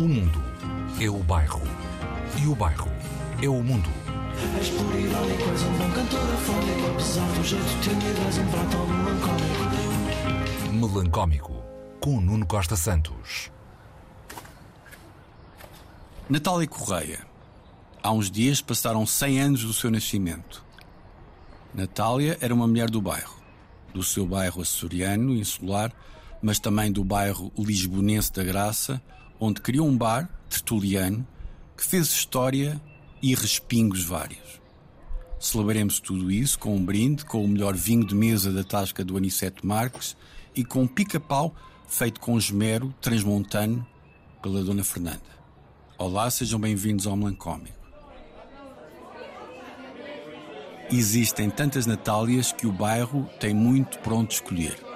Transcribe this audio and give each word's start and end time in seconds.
O 0.00 0.08
mundo 0.08 0.42
é 0.98 1.10
o 1.10 1.18
bairro. 1.18 1.60
E 2.42 2.46
o 2.46 2.54
bairro 2.54 2.90
é 3.42 3.48
o 3.50 3.62
mundo. 3.62 3.90
És 4.58 4.70
por 4.70 4.98
irónico, 4.98 5.42
és 5.50 5.62
um 5.62 5.72
bom 5.76 5.90
cantor 5.90 6.20
afónico 6.20 6.86
Apesar 6.90 7.30
do 7.32 7.44
jeito 7.44 7.80
tímido, 7.82 8.18
és 8.26 8.38
um 8.38 8.44
melancólico 9.04 9.60
Melancómico. 10.72 11.52
Com 12.00 12.18
Nuno 12.18 12.46
Costa 12.46 12.76
Santos. 12.76 13.50
Natália 16.30 16.66
Correia. 16.66 17.20
Há 18.02 18.10
uns 18.10 18.30
dias 18.30 18.62
passaram 18.62 19.04
100 19.04 19.38
anos 19.38 19.64
do 19.64 19.74
seu 19.74 19.90
nascimento. 19.90 20.64
Natália 21.74 22.38
era 22.40 22.54
uma 22.54 22.66
mulher 22.66 22.88
do 22.88 23.02
bairro, 23.02 23.36
do 23.92 24.02
seu 24.02 24.24
bairro 24.24 24.62
açoriano, 24.62 25.34
insular, 25.34 25.92
mas 26.40 26.58
também 26.58 26.90
do 26.90 27.04
bairro 27.04 27.52
lisbonense 27.58 28.32
da 28.32 28.42
Graça, 28.42 29.02
onde 29.40 29.62
criou 29.62 29.88
um 29.88 29.96
bar, 29.96 30.28
tertuliano, 30.48 31.26
que 31.74 31.82
fez 31.82 32.08
história 32.08 32.80
e 33.22 33.34
respingos 33.34 34.04
vários. 34.04 34.60
Celebremos 35.38 35.98
tudo 35.98 36.30
isso 36.30 36.58
com 36.58 36.76
um 36.76 36.84
brinde 36.84 37.24
com 37.24 37.42
o 37.42 37.48
melhor 37.48 37.74
vinho 37.74 38.04
de 38.04 38.14
mesa 38.14 38.52
da 38.52 38.62
tasca 38.62 39.02
do 39.02 39.16
Aniceto 39.16 39.66
Marques 39.66 40.14
e 40.54 40.62
com 40.62 40.82
um 40.82 40.86
pica-pau 40.86 41.54
feito 41.88 42.20
com 42.20 42.36
esmero 42.36 42.94
transmontano 43.00 43.86
pela 44.42 44.62
Dona 44.62 44.84
Fernanda. 44.84 45.40
Olá, 45.96 46.30
sejam 46.30 46.60
bem-vindos 46.60 47.06
ao 47.06 47.16
Melancómico. 47.16 47.80
Existem 50.90 51.48
tantas 51.48 51.86
Natálias 51.86 52.52
que 52.52 52.66
o 52.66 52.72
bairro 52.72 53.28
tem 53.38 53.54
muito 53.54 53.98
pronto 54.00 54.32
escolher. 54.32 54.89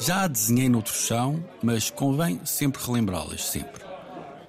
Já 0.00 0.22
a 0.22 0.28
desenhei 0.28 0.68
noutro 0.68 0.94
chão, 0.94 1.44
mas 1.60 1.90
convém 1.90 2.40
sempre 2.44 2.80
relembrá-las, 2.84 3.44
sempre. 3.44 3.82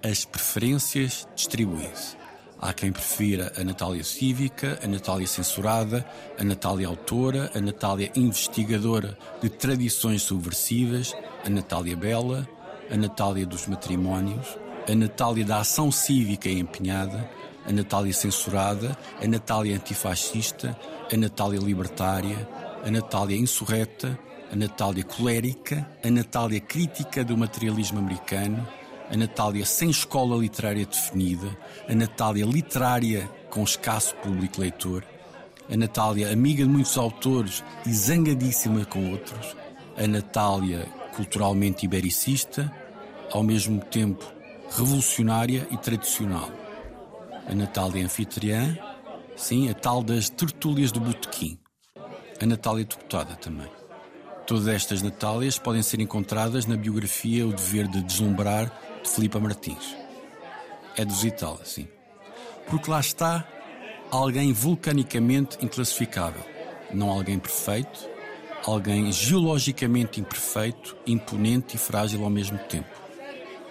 As 0.04 0.24
preferências 0.24 1.28
distribuem-se. 1.36 2.16
Há 2.62 2.72
quem 2.72 2.92
prefira 2.92 3.52
a 3.58 3.64
Natália 3.64 4.04
cívica, 4.04 4.80
a 4.84 4.88
Natália 4.88 5.26
censurada, 5.26 6.06
a 6.38 6.44
Natália 6.44 6.88
autora, 6.88 7.50
a 7.56 7.60
Natália 7.60 8.12
investigadora 8.16 9.18
de 9.42 9.50
tradições 9.50 10.22
subversivas, 10.22 11.16
a 11.44 11.50
Natália 11.50 11.98
bela, 11.98 12.48
a 12.92 12.96
Natália 12.96 13.46
dos 13.46 13.66
matrimónios, 13.66 14.56
a 14.88 14.94
Natália 14.94 15.46
da 15.46 15.62
ação 15.62 15.92
cívica 15.92 16.48
e 16.48 16.60
empenhada, 16.60 17.28
a 17.66 17.72
Natália 17.72 18.14
censurada, 18.14 18.96
a 19.20 19.28
Natália 19.28 19.76
antifascista, 19.76 20.78
a 21.12 21.18
Natália 21.18 21.60
libertária, 21.60 22.48
a 22.86 22.92
Natália 22.92 23.36
insurreta, 23.36 24.20
a 24.52 24.56
Natália 24.56 25.04
colérica, 25.04 25.88
a 26.04 26.10
Natália 26.10 26.60
crítica 26.60 27.24
do 27.24 27.38
materialismo 27.38 28.00
americano, 28.00 28.68
a 29.12 29.16
Natália 29.16 29.66
sem 29.66 29.90
escola 29.90 30.36
literária 30.38 30.86
definida, 30.86 31.56
a 31.88 31.96
Natália 31.96 32.46
literária 32.46 33.30
com 33.50 33.64
escasso 33.64 34.16
público 34.18 34.62
leitor, 34.62 35.04
a 35.72 35.78
Natália 35.78 36.32
amiga 36.32 36.64
de 36.64 36.70
muitos 36.70 36.98
autores 36.98 37.64
e 37.86 37.94
zangadíssima 37.94 38.86
com 38.86 39.12
outros, 39.12 39.56
a 39.98 40.08
Natália 40.08 40.86
culturalmente 41.16 41.86
ibericista, 41.86 42.72
ao 43.32 43.44
mesmo 43.44 43.80
tempo 43.82 44.26
revolucionária 44.72 45.68
e 45.72 45.78
tradicional, 45.78 46.50
a 47.48 47.54
Natália 47.54 48.04
anfitriã, 48.04 48.78
sim, 49.36 49.70
a 49.70 49.74
tal 49.74 50.04
das 50.04 50.30
tertúlias 50.30 50.92
do 50.92 51.00
botequim, 51.00 51.60
a 52.42 52.46
Natália 52.46 52.86
deputada 52.86 53.36
também. 53.36 53.79
Todas 54.50 54.68
estas 54.68 55.04
Natálias 55.04 55.60
podem 55.60 55.84
ser 55.84 56.00
encontradas 56.00 56.66
na 56.66 56.76
biografia 56.76 57.46
O 57.46 57.54
Dever 57.54 57.88
de 57.88 58.02
Deslumbrar 58.02 58.74
de 59.04 59.08
Filipa 59.08 59.40
Martins. 59.40 59.96
É 60.98 61.04
Itália, 61.04 61.64
sim. 61.64 61.88
Porque 62.66 62.90
lá 62.90 63.00
está 63.00 63.48
alguém 64.10 64.52
vulcanicamente 64.52 65.64
inclassificável. 65.64 66.44
Não 66.92 67.12
alguém 67.12 67.38
perfeito, 67.38 68.10
alguém 68.66 69.12
geologicamente 69.12 70.20
imperfeito, 70.20 70.98
imponente 71.06 71.76
e 71.76 71.80
frágil 71.80 72.24
ao 72.24 72.32
mesmo 72.32 72.58
tempo. 72.58 72.90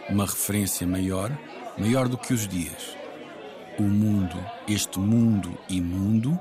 Uma 0.09 0.27
referência 0.27 0.87
maior, 0.87 1.37
maior 1.77 2.07
do 2.07 2.17
que 2.17 2.33
os 2.33 2.47
dias. 2.47 2.97
O 3.81 3.83
mundo, 3.83 4.37
este 4.69 5.01
mundo 5.01 5.59
imundo, 5.69 6.39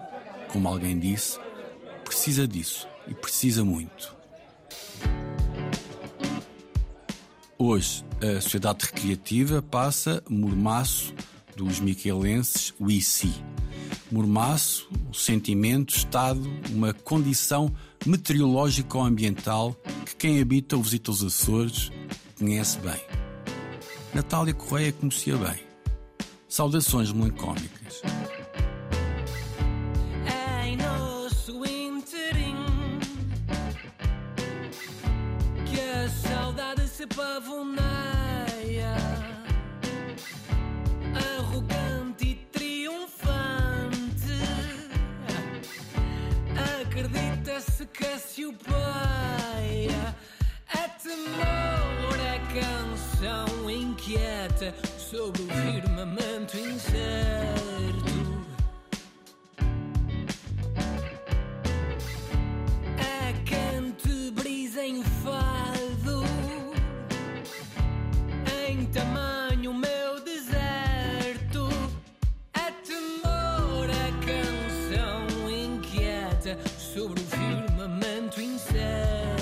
como 0.49 0.67
alguém 0.67 0.99
disse, 0.99 1.39
precisa 2.05 2.47
disso 2.47 2.87
e 3.07 3.15
precisa 3.15 3.65
muito. 3.65 4.16
Hoje, 7.69 8.05
a 8.21 8.39
sociedade 8.39 8.85
recreativa 8.85 9.61
passa 9.61 10.23
mormaço 10.29 11.13
dos 11.53 11.81
miquelenses, 11.81 12.73
o 12.79 12.89
ICI. 12.89 13.43
Mormaço, 14.09 14.89
sentimento, 15.11 15.93
estado, 15.93 16.49
uma 16.69 16.93
condição 16.93 17.69
meteorológico-ambiental 18.05 19.75
que 20.05 20.15
quem 20.15 20.39
habita 20.39 20.77
ou 20.77 20.81
visita 20.81 21.11
os 21.11 21.21
Açores 21.21 21.91
conhece 22.39 22.79
bem. 22.79 23.01
Natália 24.13 24.53
Correia 24.53 24.93
conhecia 24.93 25.35
bem. 25.35 25.59
Saudações 26.47 27.11
melancómicas. 27.11 28.01
Pavoneia 37.15 38.95
Arrogante 41.37 42.27
e 42.27 42.35
triunfante. 42.51 43.97
Acredita-se 46.81 47.85
que 47.87 48.19
se 48.19 48.45
o 48.45 48.53
peia 48.53 50.15
É 50.73 50.87
temor, 51.01 52.19
é 52.19 52.39
canção 52.59 53.69
inquieta 53.69 54.73
Sobre 54.97 55.41
o 55.43 55.47
firmamento 55.47 56.57
incerto 56.57 58.16
Sobre 76.75 77.21
o 77.21 77.25
firmamento 77.25 78.41
incerto 78.41 79.36